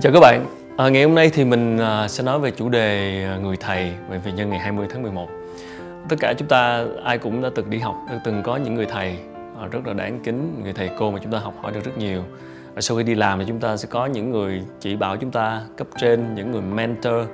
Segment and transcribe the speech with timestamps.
[0.00, 0.46] Chào các bạn,
[0.76, 3.92] à, ngày hôm nay thì mình à, sẽ nói về chủ đề à, người thầy
[4.08, 5.28] về vì nhân ngày 20 tháng 11
[6.08, 8.86] Tất cả chúng ta ai cũng đã từng đi học, đã từng có những người
[8.86, 9.16] thầy
[9.60, 11.98] à, rất là đáng kính, người thầy cô mà chúng ta học hỏi được rất
[11.98, 12.22] nhiều.
[12.74, 15.30] Và sau khi đi làm thì chúng ta sẽ có những người chỉ bảo chúng
[15.30, 17.26] ta cấp trên, những người mentor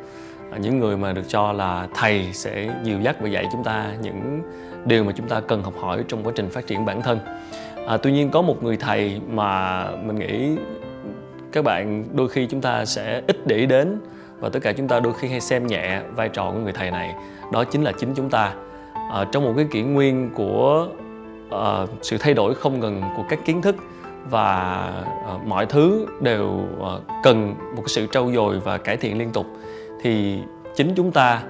[0.52, 3.86] à, những người mà được cho là thầy sẽ dìu dắt và dạy chúng ta
[4.02, 4.42] những
[4.84, 7.18] điều mà chúng ta cần học hỏi trong quá trình phát triển bản thân.
[7.86, 10.56] À, tuy nhiên có một người thầy mà mình nghĩ
[11.54, 13.98] các bạn đôi khi chúng ta sẽ ít để ý đến
[14.40, 16.90] và tất cả chúng ta đôi khi hay xem nhẹ vai trò của người thầy
[16.90, 17.14] này.
[17.52, 18.54] Đó chính là chính chúng ta.
[19.10, 20.88] À, trong một cái kỷ nguyên của
[21.50, 23.76] à, sự thay đổi không ngừng của các kiến thức
[24.30, 24.52] và
[25.26, 26.92] à, mọi thứ đều à,
[27.22, 29.46] cần một cái sự trau dồi và cải thiện liên tục
[30.02, 30.38] thì
[30.76, 31.42] chính chúng ta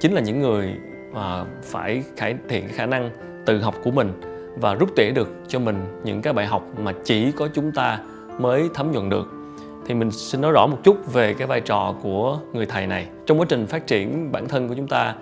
[0.00, 0.74] chính là những người
[1.10, 1.18] uh,
[1.62, 3.10] phải cải thiện khả năng
[3.46, 4.20] tự học của mình
[4.56, 7.98] và rút tỉa được cho mình những cái bài học mà chỉ có chúng ta
[8.38, 9.41] mới thấm nhuận được
[9.86, 13.06] thì mình xin nói rõ một chút về cái vai trò của người thầy này.
[13.26, 15.14] Trong quá trình phát triển bản thân của chúng ta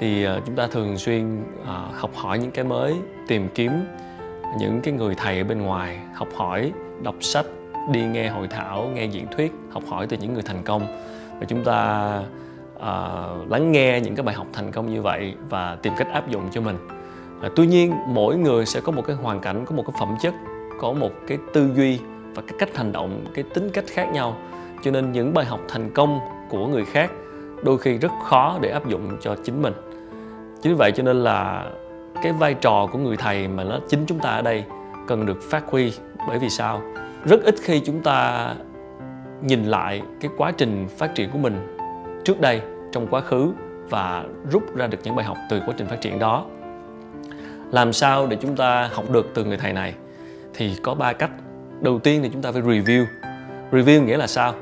[0.00, 2.94] thì ờ, chúng ta thường xuyên ờ, học hỏi những cái mới
[3.28, 3.70] tìm kiếm
[4.58, 7.46] những cái người thầy ở bên ngoài học hỏi đọc sách
[7.92, 10.86] đi nghe hội thảo nghe diễn thuyết học hỏi từ những người thành công.
[11.40, 12.20] Và chúng ta
[12.76, 16.28] uh, lắng nghe những cái bài học thành công như vậy và tìm cách áp
[16.28, 16.76] dụng cho mình.
[17.46, 20.16] Uh, tuy nhiên mỗi người sẽ có một cái hoàn cảnh có một cái phẩm
[20.22, 20.34] chất
[20.80, 21.98] có một cái tư duy
[22.34, 24.36] và cái cách hành động, cái tính cách khác nhau.
[24.82, 27.10] Cho nên những bài học thành công của người khác
[27.64, 29.72] đôi khi rất khó để áp dụng cho chính mình.
[30.62, 31.70] Chính vậy cho nên là
[32.22, 34.64] cái vai trò của người thầy mà nó chính chúng ta ở đây
[35.06, 35.92] cần được phát huy.
[36.28, 36.82] Bởi vì sao?
[37.24, 38.48] Rất ít khi chúng ta
[39.42, 41.76] nhìn lại cái quá trình phát triển của mình
[42.24, 43.52] trước đây trong quá khứ
[43.90, 46.44] và rút ra được những bài học từ quá trình phát triển đó.
[47.70, 49.94] Làm sao để chúng ta học được từ người thầy này?
[50.54, 51.30] Thì có ba cách
[51.82, 53.04] đầu tiên thì chúng ta phải review.
[53.72, 54.54] Review nghĩa là sao?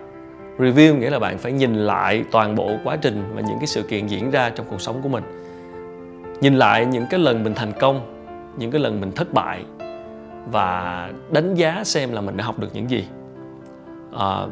[0.59, 3.83] Review nghĩa là bạn phải nhìn lại toàn bộ quá trình và những cái sự
[3.83, 5.25] kiện diễn ra trong cuộc sống của mình.
[6.41, 8.17] Nhìn lại những cái lần mình thành công
[8.59, 9.65] những cái lần mình thất bại
[10.51, 13.05] và đánh giá xem là mình đã học được những gì.
[14.17, 14.47] À,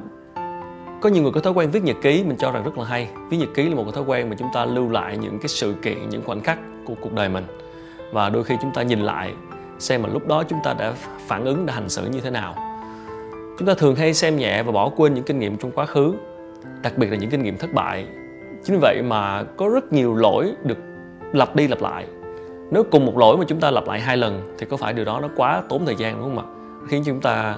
[1.01, 3.09] có nhiều người có thói quen viết nhật ký mình cho rằng rất là hay.
[3.31, 5.49] Viết nhật ký là một cái thói quen mà chúng ta lưu lại những cái
[5.49, 7.45] sự kiện những khoảnh khắc của cuộc đời mình.
[8.13, 9.33] Và đôi khi chúng ta nhìn lại
[9.79, 10.93] xem mà lúc đó chúng ta đã
[11.27, 12.55] phản ứng, đã hành xử như thế nào.
[13.59, 16.15] Chúng ta thường hay xem nhẹ và bỏ quên những kinh nghiệm trong quá khứ,
[16.83, 18.07] đặc biệt là những kinh nghiệm thất bại.
[18.65, 20.79] Chính vậy mà có rất nhiều lỗi được
[21.33, 22.07] lặp đi lặp lại.
[22.71, 25.05] Nếu cùng một lỗi mà chúng ta lặp lại hai lần thì có phải điều
[25.05, 26.47] đó nó quá tốn thời gian, đúng không ạ?
[26.89, 27.57] Khiến chúng ta,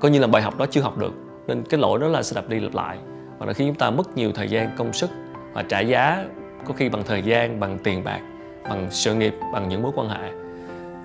[0.00, 1.12] coi như là bài học đó chưa học được,
[1.46, 2.98] nên cái lỗi đó là sẽ lặp đi lặp lại
[3.38, 5.10] và nó khiến chúng ta mất nhiều thời gian, công sức
[5.52, 6.24] và trả giá
[6.66, 8.20] có khi bằng thời gian, bằng tiền bạc,
[8.64, 10.45] bằng sự nghiệp, bằng những mối quan hệ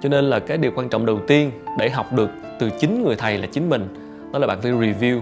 [0.01, 2.29] cho nên là cái điều quan trọng đầu tiên để học được
[2.59, 3.87] từ chính người thầy là chính mình
[4.33, 5.21] đó là bạn phải review.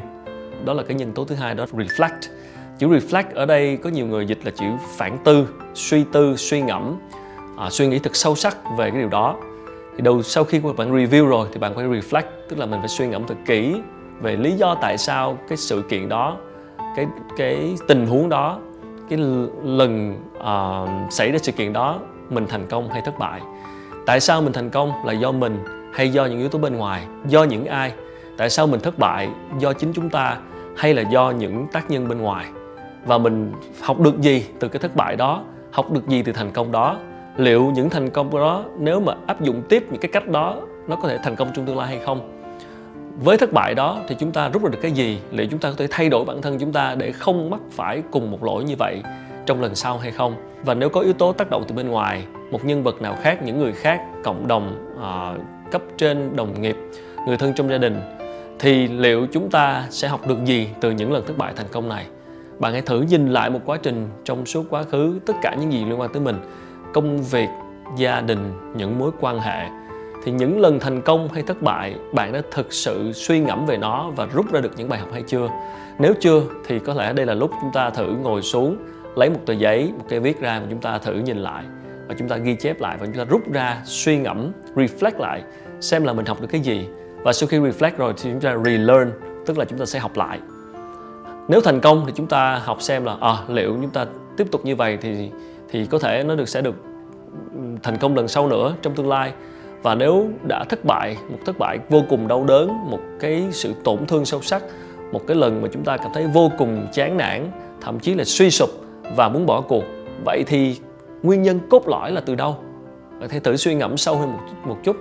[0.66, 2.19] Đó là cái nhân tố thứ hai đó reflect.
[2.78, 4.66] Chữ reflect ở đây có nhiều người dịch là chữ
[4.97, 6.95] phản tư suy tư suy ngẫm
[7.57, 9.35] à, suy nghĩ thật sâu sắc về cái điều đó.
[9.95, 12.89] Thì đầu sau khi bạn review rồi thì bạn phải reflect tức là mình phải
[12.89, 13.75] suy ngẫm thật kỹ
[14.22, 16.38] về lý do tại sao cái sự kiện đó
[16.95, 17.07] cái
[17.38, 18.59] cái tình huống đó
[19.09, 19.19] cái
[19.63, 22.00] lần uh, xảy ra sự kiện đó
[22.31, 23.41] mình thành công hay thất bại.
[24.06, 25.57] Tại sao mình thành công là do mình
[25.94, 27.91] hay do những yếu tố bên ngoài, do những ai?
[28.38, 29.29] Tại sao mình thất bại
[29.59, 30.38] do chính chúng ta
[30.78, 32.45] hay là do những tác nhân bên ngoài?
[33.06, 35.44] Và mình học được gì từ cái thất bại đó?
[35.72, 36.97] Học được gì từ thành công đó?
[37.38, 40.95] Liệu những thành công đó nếu mà áp dụng tiếp những cái cách đó, nó
[40.95, 42.35] có thể thành công trong tương lai hay không?
[43.23, 45.19] Với thất bại đó thì chúng ta rút ra được cái gì?
[45.31, 48.03] Liệu chúng ta có thể thay đổi bản thân chúng ta để không mắc phải
[48.12, 49.01] cùng một lỗi như vậy?
[49.50, 50.36] Trong lần sau hay không.
[50.64, 53.44] Và nếu có yếu tố tác động từ bên ngoài một nhân vật nào khác
[53.44, 56.76] những người khác cộng đồng uh, cấp trên đồng nghiệp
[57.28, 58.02] người thân trong gia đình
[58.60, 61.90] thì liệu chúng ta sẽ học được gì từ những lần thất bại thành công
[61.90, 62.06] này?
[62.60, 65.72] Bạn hãy thử nhìn lại một quá trình trong suốt quá khứ tất cả những
[65.72, 66.36] gì liên quan tới mình
[66.94, 67.50] công việc
[67.98, 69.68] gia đình những mối quan hệ.
[70.24, 73.78] Thì những lần thành công hay thất bại bạn đã thực sự suy ngẫm về
[73.78, 75.50] nó và rút ra được những bài học hay chưa?
[76.00, 78.78] Nếu chưa thì có lẽ đây là lúc chúng ta thử ngồi xuống
[79.15, 81.63] lấy một tờ giấy một cái viết ra và chúng ta thử nhìn lại
[82.07, 85.44] và chúng ta ghi chép lại và chúng ta rút ra suy ngẫm reflect lại
[85.81, 86.88] xem là mình học được cái gì.
[87.23, 89.11] Và sau khi reflect rồi thì chúng ta relearn
[89.45, 90.39] tức là chúng ta sẽ học lại.
[91.47, 94.06] Nếu thành công thì chúng ta học xem là à, liệu chúng ta
[94.38, 95.31] tiếp tục như vậy thì
[95.69, 96.75] thì có thể nó được sẽ được
[97.83, 99.33] thành công lần sau nữa trong tương lai.
[99.83, 103.73] Và nếu đã thất bại một thất bại vô cùng đau đớn một cái sự
[103.83, 104.63] tổn thương sâu sắc
[105.11, 107.51] một cái lần mà chúng ta cảm thấy vô cùng chán nản
[107.81, 108.69] thậm chí là suy sụp
[109.15, 109.83] và muốn bỏ cuộc.
[110.25, 110.79] Vậy thì
[111.23, 112.57] nguyên nhân cốt lõi là từ đâu?
[113.19, 114.95] Bạn hãy thử suy ngẫm sâu hơn một, một chút.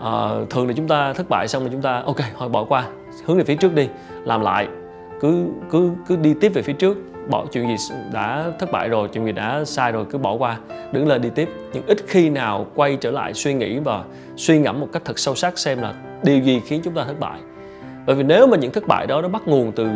[0.00, 2.88] À, thường là chúng ta thất bại xong là chúng ta ok thôi bỏ qua
[3.24, 3.88] hướng về phía trước đi
[4.24, 4.68] làm lại.
[5.20, 6.98] Cứ cứ cứ đi tiếp về phía trước.
[7.30, 10.58] Bỏ chuyện gì đã thất bại rồi chuyện gì đã sai rồi cứ bỏ qua.
[10.92, 11.48] Đứng lên đi tiếp.
[11.72, 14.04] Nhưng ít khi nào quay trở lại suy nghĩ và
[14.36, 17.20] suy ngẫm một cách thật sâu sắc xem là điều gì khiến chúng ta thất
[17.20, 17.40] bại.
[18.06, 19.88] Bởi vì nếu mà những thất bại đó nó bắt nguồn từ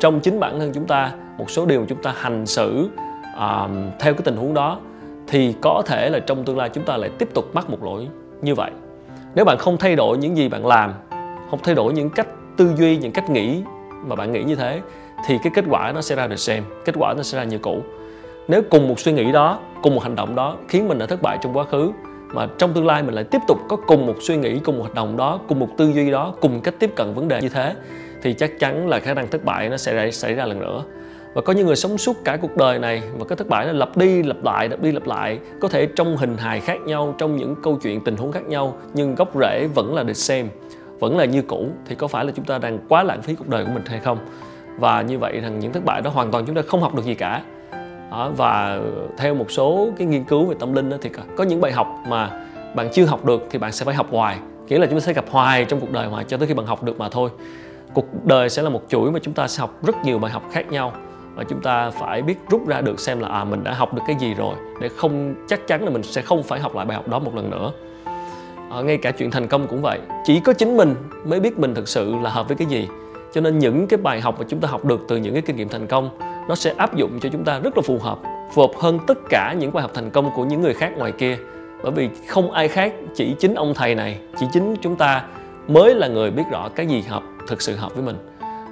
[0.00, 2.88] trong chính bản thân chúng ta một số điều mà chúng ta hành xử
[3.36, 3.70] uh,
[4.00, 4.78] theo cái tình huống đó
[5.26, 8.08] thì có thể là trong tương lai chúng ta lại tiếp tục mắc một lỗi
[8.42, 8.70] như vậy.
[9.34, 10.92] Nếu bạn không thay đổi những gì bạn làm
[11.50, 13.62] không thay đổi những cách tư duy những cách nghĩ
[14.06, 14.80] mà bạn nghĩ như thế
[15.26, 17.58] thì cái kết quả nó sẽ ra được xem kết quả nó sẽ ra như
[17.58, 17.82] cũ.
[18.48, 21.22] Nếu cùng một suy nghĩ đó cùng một hành động đó khiến mình đã thất
[21.22, 21.92] bại trong quá khứ
[22.34, 24.84] mà trong tương lai mình lại tiếp tục có cùng một suy nghĩ cùng một
[24.84, 27.48] hành động đó cùng một tư duy đó cùng cách tiếp cận vấn đề như
[27.48, 27.74] thế
[28.24, 30.84] thì chắc chắn là khả năng thất bại nó sẽ xảy ra lần nữa.
[31.34, 33.72] Và có những người sống suốt cả cuộc đời này và cái thất bại nó
[33.72, 37.14] lặp đi lặp lại lặp đi lặp lại có thể trong hình hài khác nhau
[37.18, 40.48] trong những câu chuyện tình huống khác nhau nhưng gốc rễ vẫn là the same
[41.00, 43.48] vẫn là như cũ thì có phải là chúng ta đang quá lãng phí cuộc
[43.48, 44.18] đời của mình hay không?
[44.78, 47.04] Và như vậy rằng những thất bại đó hoàn toàn chúng ta không học được
[47.04, 47.42] gì cả.
[48.10, 48.80] Đó, và
[49.16, 51.88] theo một số cái nghiên cứu về tâm linh đó, thì có những bài học
[52.08, 54.38] mà bạn chưa học được thì bạn sẽ phải học hoài.
[54.68, 56.66] Nghĩa là chúng ta sẽ gặp hoài trong cuộc đời hoài cho tới khi bạn
[56.66, 57.30] học được mà thôi
[57.94, 60.42] cuộc đời sẽ là một chuỗi mà chúng ta sẽ học rất nhiều bài học
[60.52, 60.92] khác nhau.
[61.34, 64.02] Và chúng ta phải biết rút ra được xem là à mình đã học được
[64.06, 66.96] cái gì rồi để không chắc chắn là mình sẽ không phải học lại bài
[66.96, 67.72] học đó một lần nữa.
[68.70, 69.98] À, ngay cả chuyện thành công cũng vậy.
[70.24, 70.94] Chỉ có chính mình
[71.24, 72.88] mới biết mình thực sự là hợp với cái gì.
[73.32, 75.56] Cho nên những cái bài học mà chúng ta học được từ những cái kinh
[75.56, 76.18] nghiệm thành công
[76.48, 78.18] nó sẽ áp dụng cho chúng ta rất là phù hợp
[78.52, 81.12] phù hợp hơn tất cả những bài học thành công của những người khác ngoài
[81.12, 81.38] kia.
[81.82, 85.24] Bởi vì không ai khác chỉ chính ông thầy này chỉ chính chúng ta
[85.68, 88.16] mới là người biết rõ cái gì hợp thực sự hợp với mình.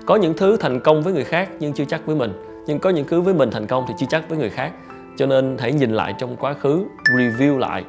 [0.07, 2.33] Có những thứ thành công với người khác nhưng chưa chắc với mình,
[2.67, 4.73] nhưng có những thứ với mình thành công thì chưa chắc với người khác.
[5.17, 6.85] Cho nên hãy nhìn lại trong quá khứ,
[7.17, 7.85] review lại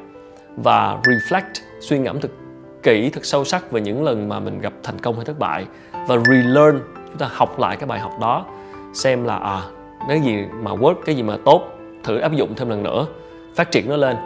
[0.56, 2.30] và reflect, suy ngẫm thực,
[2.82, 5.66] kỹ thật sâu sắc về những lần mà mình gặp thành công hay thất bại
[5.92, 8.46] và relearn, chúng ta học lại cái bài học đó,
[8.94, 9.62] xem là à
[10.08, 11.62] cái gì mà work, cái gì mà tốt,
[12.04, 13.06] thử áp dụng thêm lần nữa,
[13.54, 14.16] phát triển nó lên.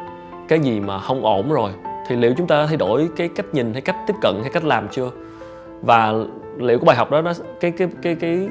[0.49, 1.71] Cái gì mà không ổn rồi,
[2.09, 4.65] thì liệu chúng ta thay đổi cái cách nhìn hay cách tiếp cận hay cách
[4.65, 5.11] làm chưa?
[5.83, 6.13] Và
[6.59, 8.49] liệu cái bài học đó nó cái cái cái cái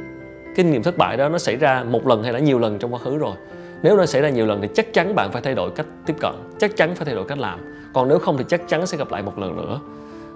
[0.56, 2.94] cái niềm thất bại đó nó xảy ra một lần hay là nhiều lần trong
[2.94, 3.36] quá khứ rồi?
[3.84, 6.16] Nếu nó xảy ra nhiều lần thì chắc chắn bạn phải thay đổi cách tiếp
[6.20, 7.60] cận chắc chắn phải thay đổi cách làm.
[7.94, 9.80] Còn nếu không thì chắc chắn sẽ gặp lại một lần nữa.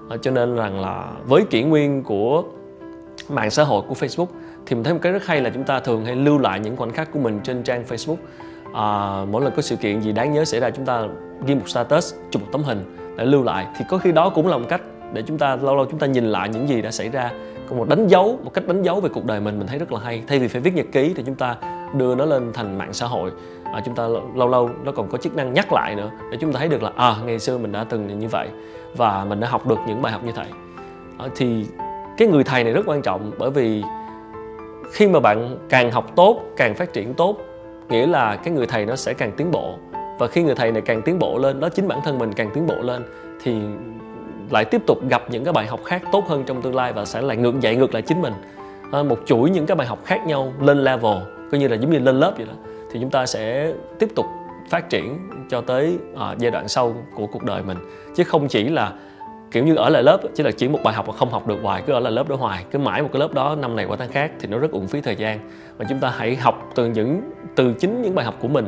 [0.09, 2.43] À, cho nên rằng là với kỷ nguyên của
[3.29, 4.27] mạng xã hội của Facebook
[4.65, 6.77] thì mình thấy một cái rất hay là chúng ta thường hay lưu lại những
[6.77, 8.15] khoảnh khắc của mình trên trang Facebook.
[8.73, 11.07] À, mỗi lần có sự kiện gì đáng nhớ xảy ra chúng ta
[11.45, 13.67] ghi một status chụp một tấm hình để lưu lại.
[13.77, 14.81] Thì có khi đó cũng là một cách
[15.13, 17.31] để chúng ta lâu lâu chúng ta nhìn lại những gì đã xảy ra.
[17.69, 19.91] Có một đánh dấu một cách đánh dấu về cuộc đời mình mình thấy rất
[19.91, 20.23] là hay.
[20.27, 21.55] Thay vì phải viết nhật ký thì chúng ta
[21.93, 23.31] đưa nó lên thành mạng xã hội.
[23.73, 26.53] À, chúng ta lâu lâu nó còn có chức năng nhắc lại nữa để chúng
[26.53, 28.47] ta thấy được là à ngày xưa mình đã từng như vậy
[28.97, 30.47] và mình đã học được những bài học như vậy.
[31.17, 31.65] À, thì
[32.17, 33.83] cái người thầy này rất quan trọng bởi vì
[34.91, 37.37] khi mà bạn càng học tốt càng phát triển tốt
[37.89, 39.75] nghĩa là cái người thầy nó sẽ càng tiến bộ.
[40.19, 42.49] Và khi người thầy này càng tiến bộ lên đó chính bản thân mình càng
[42.53, 43.03] tiến bộ lên
[43.43, 43.55] thì
[44.53, 47.05] lại tiếp tục gặp những cái bài học khác tốt hơn trong tương lai và
[47.05, 48.33] sẽ lại ngược dạy ngược lại chính mình.
[48.91, 51.17] À, một chuỗi những cái bài học khác nhau lên level
[51.51, 52.53] coi như là giống như lên lớp vậy đó
[52.91, 54.25] thì chúng ta sẽ tiếp tục
[54.69, 57.77] phát triển cho tới à, giai đoạn sau của cuộc đời mình.
[58.15, 58.93] Chứ không chỉ là
[59.51, 61.57] kiểu như ở lại lớp chỉ là chỉ một bài học mà không học được
[61.63, 63.85] hoài cứ ở lại lớp đó hoài cứ mãi một cái lớp đó năm này
[63.85, 65.39] qua tháng khác thì nó rất uổng phí thời gian.
[65.77, 67.21] Và chúng ta hãy học từ những
[67.55, 68.65] từ chính những bài học của mình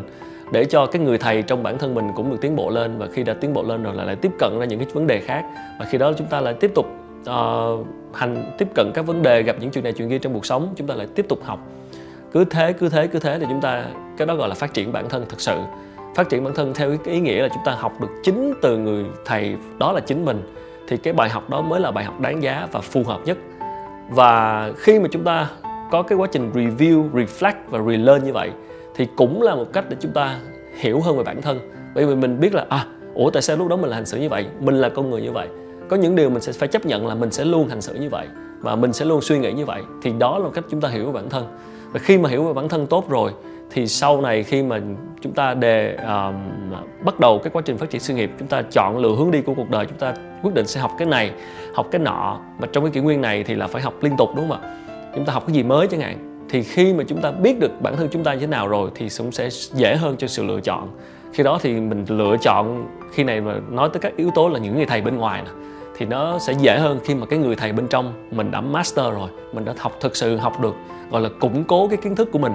[0.52, 2.98] để cho cái người thầy trong bản thân mình cũng được tiến bộ lên.
[2.98, 5.08] Và khi đã tiến bộ lên rồi lại lại tiếp cận ra những cái vấn
[5.08, 5.46] đề khác.
[5.80, 6.86] Và khi đó chúng ta lại tiếp tục
[7.30, 10.46] uh, hành tiếp cận các vấn đề gặp những chuyện này chuyện kia trong cuộc
[10.46, 11.60] sống chúng ta lại tiếp tục học.
[12.32, 13.86] Cứ thế cứ thế cứ thế thì chúng ta
[14.18, 15.58] cái đó gọi là phát triển bản thân thực sự.
[16.16, 18.78] Phát triển bản thân theo cái ý nghĩa là chúng ta học được chính từ
[18.78, 20.42] người thầy đó là chính mình.
[20.88, 23.38] Thì cái bài học đó mới là bài học đáng giá và phù hợp nhất.
[24.10, 25.50] Và khi mà chúng ta
[25.92, 28.52] có cái quá trình review reflect và relearn như vậy
[28.96, 30.40] thì cũng là một cách để chúng ta
[30.80, 31.60] hiểu hơn về bản thân.
[31.96, 34.18] Bởi vì mình biết là à ủa tại sao lúc đó mình là hành xử
[34.18, 34.46] như vậy?
[34.60, 35.48] Mình là con người như vậy.
[35.90, 38.10] Có những điều mình sẽ phải chấp nhận là mình sẽ luôn hành xử như
[38.10, 38.28] vậy
[38.60, 39.82] và mình sẽ luôn suy nghĩ như vậy.
[40.02, 41.46] Thì đó là một cách chúng ta hiểu về bản thân.
[41.92, 43.32] Và khi mà hiểu về bản thân tốt rồi
[43.72, 44.80] thì sau này khi mà
[45.22, 46.36] chúng ta đề um,
[47.06, 49.42] bắt đầu cái quá trình phát triển sự nghiệp chúng ta chọn lựa hướng đi
[49.42, 51.32] của cuộc đời chúng ta quyết định sẽ học cái này
[51.74, 52.40] học cái nọ.
[52.60, 54.80] Mà trong cái kỷ nguyên này thì là phải học liên tục đúng không ạ?
[55.16, 56.33] Chúng ta học cái gì mới chẳng hạn?
[56.54, 58.90] Thì khi mà chúng ta biết được bản thân chúng ta như thế nào rồi
[58.96, 60.88] thì cũng sẽ dễ hơn cho sự lựa chọn.
[61.34, 64.60] Khi đó thì mình lựa chọn khi này mà nói tới các yếu tố là
[64.60, 65.52] những người thầy bên ngoài nè,
[65.98, 69.06] thì nó sẽ dễ hơn khi mà cái người thầy bên trong mình đã master
[69.06, 70.76] rồi, mình đã học thực sự học được,
[71.12, 72.54] gọi là củng cố cái kiến thức của mình,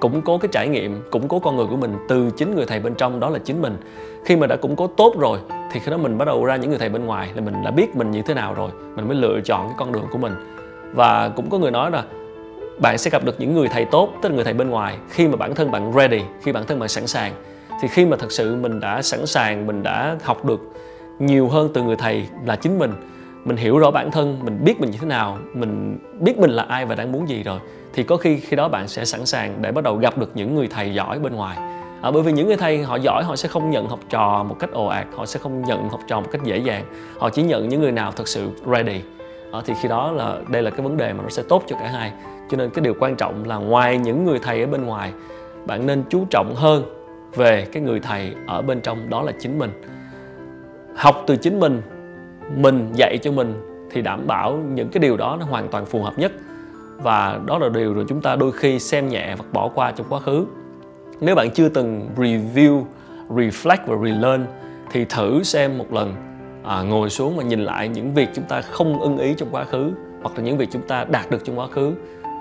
[0.00, 2.80] củng cố cái trải nghiệm, củng cố con người của mình từ chính người thầy
[2.80, 3.76] bên trong, đó là chính mình.
[4.24, 5.38] Khi mà đã củng cố tốt rồi
[5.72, 7.70] thì khi đó mình bắt đầu ra những người thầy bên ngoài là mình đã
[7.70, 10.32] biết mình như thế nào rồi, mình mới lựa chọn cái con đường của mình.
[10.94, 12.04] Và cũng có người nói là
[12.80, 15.28] bạn sẽ gặp được những người thầy tốt tức là người thầy bên ngoài khi
[15.28, 17.32] mà bản thân bạn ready khi bản thân bạn sẵn sàng.
[17.82, 20.60] Thì khi mà thật sự mình đã sẵn sàng mình đã học được
[21.18, 22.92] nhiều hơn từ người thầy là chính mình
[23.44, 26.62] mình hiểu rõ bản thân mình biết mình như thế nào mình biết mình là
[26.62, 27.60] ai và đang muốn gì rồi
[27.92, 30.54] thì có khi khi đó bạn sẽ sẵn sàng để bắt đầu gặp được những
[30.54, 31.56] người thầy giỏi bên ngoài.
[32.02, 34.56] À, bởi vì những người thầy họ giỏi họ sẽ không nhận học trò một
[34.58, 36.84] cách ồ ạt họ sẽ không nhận học trò một cách dễ dàng.
[37.18, 39.00] Họ chỉ nhận những người nào thật sự ready.
[39.52, 41.76] À, thì khi đó là đây là cái vấn đề mà nó sẽ tốt cho
[41.80, 42.12] cả hai
[42.50, 45.12] cho nên cái điều quan trọng là ngoài những người thầy ở bên ngoài
[45.66, 46.84] bạn nên chú trọng hơn
[47.34, 49.70] về cái người thầy ở bên trong đó là chính mình.
[50.96, 51.82] Học từ chính mình
[52.56, 53.54] mình dạy cho mình
[53.90, 56.32] thì đảm bảo những cái điều đó nó hoàn toàn phù hợp nhất.
[57.02, 60.06] Và đó là điều rồi chúng ta đôi khi xem nhẹ và bỏ qua trong
[60.08, 60.46] quá khứ.
[61.20, 62.84] Nếu bạn chưa từng review
[63.28, 64.46] reflect và relearn
[64.90, 66.14] thì thử xem một lần
[66.64, 69.64] à, ngồi xuống và nhìn lại những việc chúng ta không ưng ý trong quá
[69.64, 69.92] khứ
[70.22, 71.92] hoặc là những việc chúng ta đạt được trong quá khứ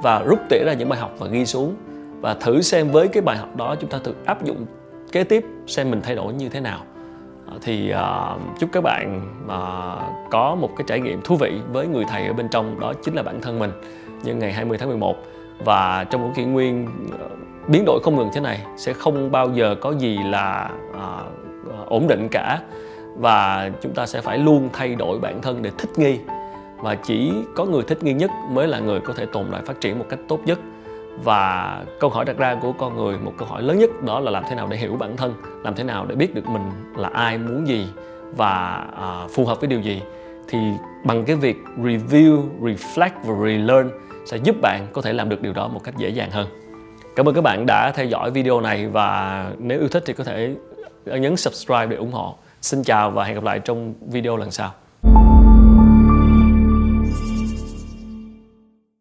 [0.01, 1.75] và rút tỉa ra những bài học và ghi xuống.
[2.21, 4.65] Và thử xem với cái bài học đó chúng ta thử áp dụng
[5.11, 6.83] kế tiếp xem mình thay đổi như thế nào.
[7.47, 11.87] À, thì uh, chúc các bạn uh, có một cái trải nghiệm thú vị với
[11.87, 13.71] người thầy ở bên trong đó chính là bản thân mình
[14.23, 15.15] nhân ngày 20 tháng 11
[15.65, 19.49] và trong một kỷ nguyên uh, biến đổi không ngừng thế này sẽ không bao
[19.53, 22.59] giờ có gì là uh, ổn định cả.
[23.17, 26.19] Và chúng ta sẽ phải luôn thay đổi bản thân để thích nghi
[26.81, 29.81] và chỉ có người thích nghi nhất mới là người có thể tồn tại phát
[29.81, 30.59] triển một cách tốt nhất.
[31.23, 34.31] Và câu hỏi đặt ra của con người một câu hỏi lớn nhất đó là
[34.31, 35.33] làm thế nào để hiểu bản thân?
[35.63, 37.87] Làm thế nào để biết được mình là ai muốn gì?
[38.35, 40.01] Và à, phù hợp với điều gì?
[40.47, 40.57] Thì
[41.03, 43.89] bằng cái việc review reflect và relearn
[44.25, 46.47] sẽ giúp bạn có thể làm được điều đó một cách dễ dàng hơn.
[47.15, 50.23] Cảm ơn các bạn đã theo dõi video này và nếu yêu thích thì có
[50.23, 50.55] thể
[51.05, 52.35] nhấn subscribe để ủng hộ.
[52.61, 54.71] Xin chào và hẹn gặp lại trong video lần sau.